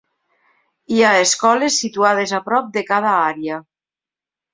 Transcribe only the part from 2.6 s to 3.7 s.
de cada àrea.